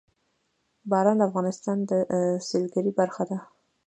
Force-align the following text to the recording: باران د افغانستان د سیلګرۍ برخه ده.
باران 0.89 1.17
د 1.19 1.23
افغانستان 1.29 1.77
د 1.89 1.91
سیلګرۍ 2.47 2.91
برخه 2.99 3.23
ده. 3.29 3.37